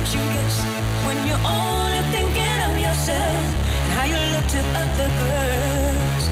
[0.00, 0.56] that you guess
[1.04, 3.44] when you're only thinking of yourself
[3.84, 6.24] and how you look to other girls.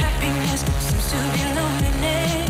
[0.00, 2.48] Happiness seems to be loneliness,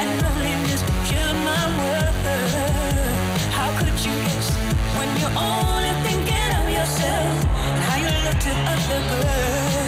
[0.00, 2.18] and loneliness killed my world.
[3.56, 4.48] How could you guess
[4.98, 7.36] when you're only thinking of yourself
[7.72, 9.87] and how you look to other girls?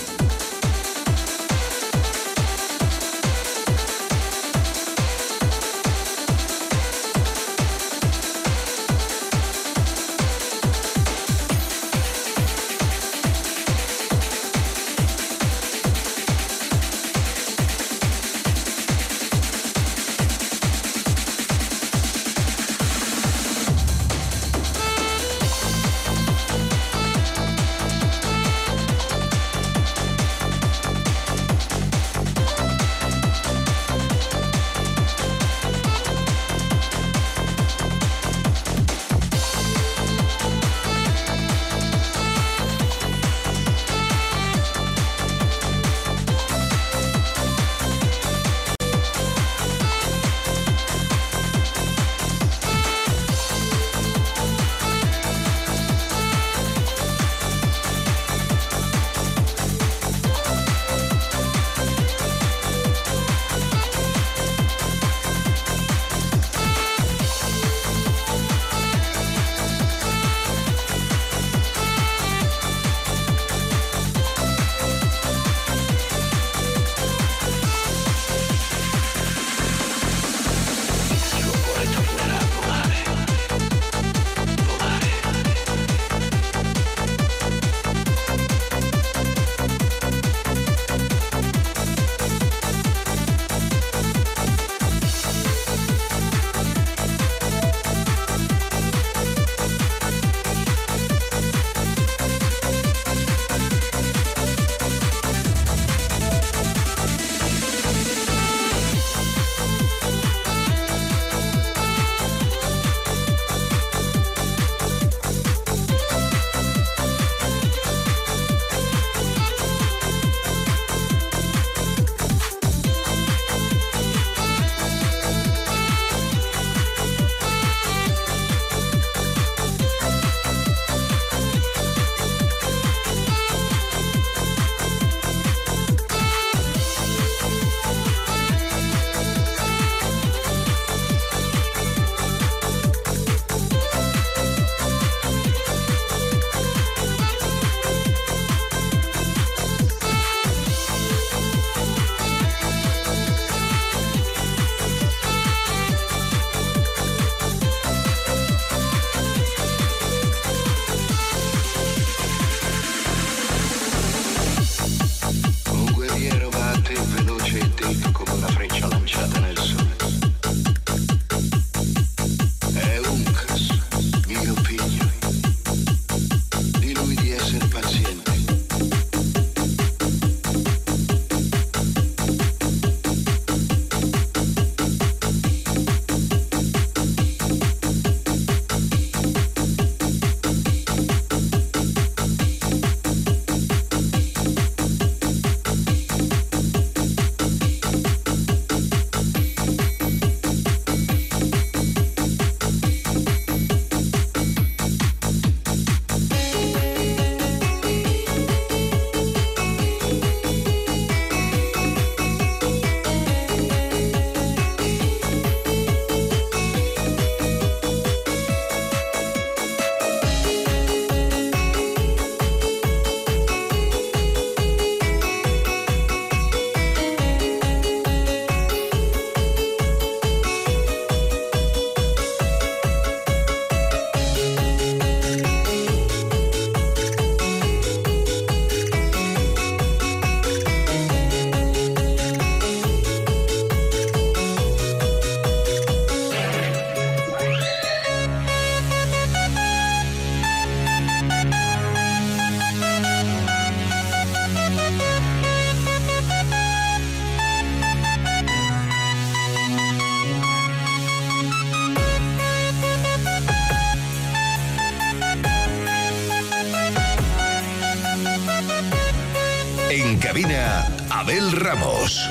[271.71, 272.30] Ramos.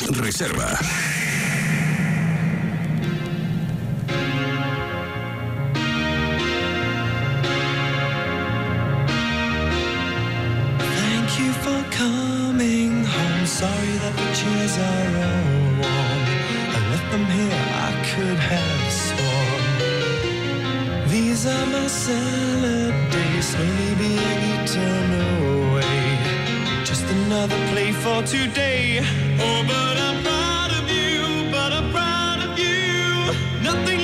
[0.00, 0.68] Williams Reserva.
[13.46, 16.20] sorry that the chairs are all warm.
[16.74, 19.62] I left them here, I could have sworn.
[21.08, 23.48] These are my salad days,
[27.44, 29.00] another play for today.
[29.38, 33.62] Oh, but I'm proud of you, but I'm proud of you.
[33.62, 34.03] Nothing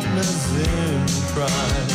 [0.00, 1.88] partners in crime.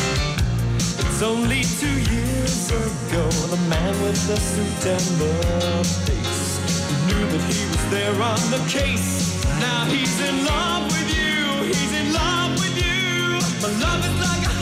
[0.98, 7.24] It's only two years ago, the man with the suit and the face who knew
[7.32, 9.42] that he was there on the case.
[9.60, 13.40] Now he's in love with you, he's in love with you.
[13.62, 14.55] My love is like a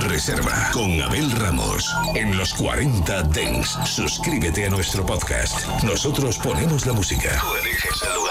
[0.00, 3.78] Reserva con Abel Ramos en los 40 Dengs.
[3.84, 5.66] Suscríbete a nuestro podcast.
[5.82, 7.38] Nosotros ponemos la música.
[7.40, 8.21] Tú eliges el